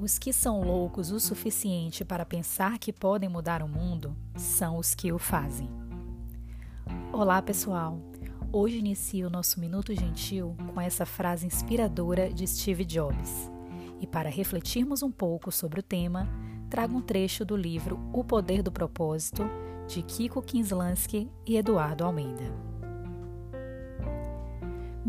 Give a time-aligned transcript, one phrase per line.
[0.00, 4.94] os que são loucos o suficiente para pensar que podem mudar o mundo são os
[4.94, 5.68] que o fazem.
[7.12, 8.00] Olá, pessoal!
[8.50, 13.50] Hoje inicio o nosso Minuto Gentil com essa frase inspiradora de Steve Jobs.
[14.00, 16.26] E para refletirmos um pouco sobre o tema,
[16.70, 19.42] trago um trecho do livro O Poder do Propósito,
[19.86, 22.79] de Kiko Kinslansky e Eduardo Almeida.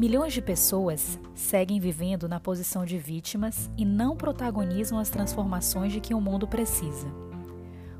[0.00, 6.00] Milhões de pessoas seguem vivendo na posição de vítimas e não protagonizam as transformações de
[6.00, 7.06] que o mundo precisa.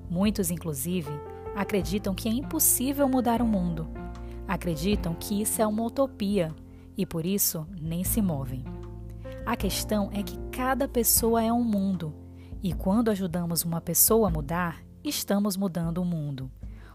[0.08, 1.10] Muitos, inclusive,
[1.54, 3.86] acreditam que é impossível mudar o mundo.
[4.48, 6.56] Acreditam que isso é uma utopia
[6.96, 8.64] e por isso nem se movem.
[9.44, 12.14] A questão é que cada pessoa é um mundo
[12.62, 16.50] e quando ajudamos uma pessoa a mudar, estamos mudando o mundo.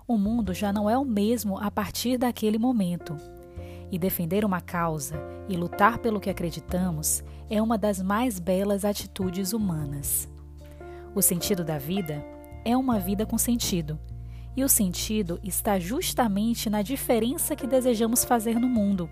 [0.07, 3.15] O mundo já não é o mesmo a partir daquele momento.
[3.95, 5.17] E defender uma causa
[5.47, 10.27] e lutar pelo que acreditamos é uma das mais belas atitudes humanas.
[11.15, 12.21] O sentido da vida
[12.65, 13.97] é uma vida com sentido,
[14.53, 19.09] e o sentido está justamente na diferença que desejamos fazer no mundo.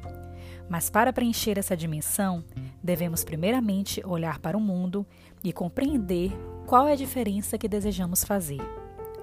[0.67, 2.43] Mas para preencher essa dimensão,
[2.83, 5.07] devemos primeiramente olhar para o mundo
[5.41, 6.29] e compreender
[6.67, 8.59] qual é a diferença que desejamos fazer.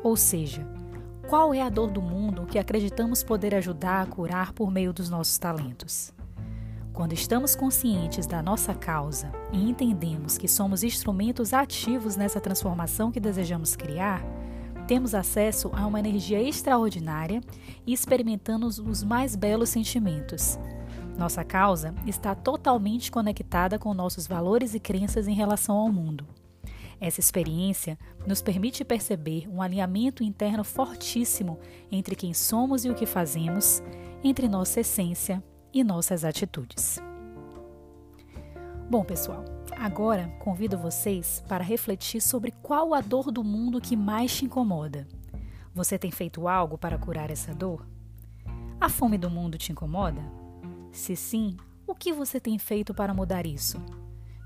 [0.02, 0.66] Ou seja,
[1.28, 5.08] qual é a dor do mundo que acreditamos poder ajudar a curar por meio dos
[5.08, 6.12] nossos talentos?
[6.92, 13.20] Quando estamos conscientes da nossa causa e entendemos que somos instrumentos ativos nessa transformação que
[13.20, 14.22] desejamos criar,
[14.86, 17.40] temos acesso a uma energia extraordinária
[17.86, 20.58] e experimentamos os mais belos sentimentos.
[21.16, 26.26] Nossa causa está totalmente conectada com nossos valores e crenças em relação ao mundo.
[27.00, 31.58] Essa experiência nos permite perceber um alinhamento interno fortíssimo
[31.90, 33.82] entre quem somos e o que fazemos,
[34.22, 36.98] entre nossa essência e nossas atitudes.
[38.90, 39.44] Bom, pessoal,
[39.76, 45.06] agora convido vocês para refletir sobre qual a dor do mundo que mais te incomoda.
[45.72, 47.86] Você tem feito algo para curar essa dor?
[48.80, 50.20] A fome do mundo te incomoda?
[50.90, 51.56] Se sim,
[51.86, 53.80] o que você tem feito para mudar isso?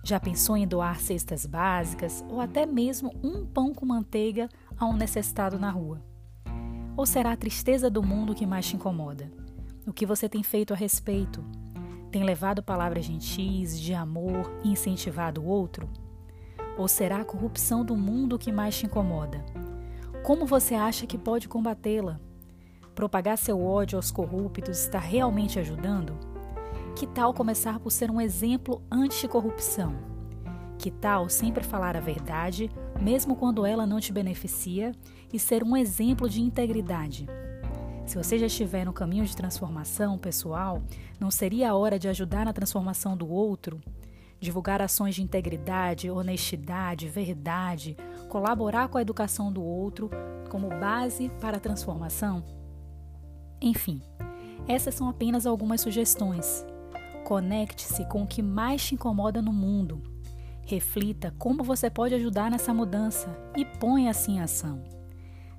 [0.04, 4.92] Já pensou em doar cestas básicas ou até mesmo um pão com manteiga a um
[4.92, 6.04] necessitado na rua?
[6.94, 9.32] Ou será a tristeza do mundo que mais te incomoda?
[9.86, 11.42] O que você tem feito a respeito?
[12.10, 15.88] Tem levado palavras gentis, de amor e incentivado o outro?
[16.76, 19.42] Ou será a corrupção do mundo que mais te incomoda?
[20.22, 22.20] Como você acha que pode combatê-la?
[22.94, 26.33] Propagar seu ódio aos corruptos está realmente ajudando?
[26.96, 29.96] Que tal começar por ser um exemplo anti-corrupção?
[30.78, 34.92] Que tal sempre falar a verdade, mesmo quando ela não te beneficia,
[35.32, 37.26] e ser um exemplo de integridade?
[38.06, 40.80] Se você já estiver no caminho de transformação pessoal,
[41.18, 43.80] não seria a hora de ajudar na transformação do outro?
[44.38, 47.96] Divulgar ações de integridade, honestidade, verdade,
[48.28, 50.10] colaborar com a educação do outro
[50.48, 52.44] como base para a transformação?
[53.60, 54.00] Enfim,
[54.68, 56.64] essas são apenas algumas sugestões.
[57.24, 60.02] Conecte-se com o que mais te incomoda no mundo.
[60.66, 64.84] Reflita como você pode ajudar nessa mudança e ponha-se em ação.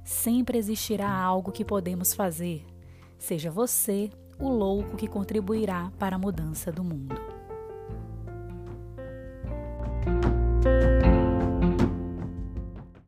[0.04, 2.64] Sempre existirá algo que podemos fazer.
[3.18, 7.35] Seja você o louco que contribuirá para a mudança do mundo.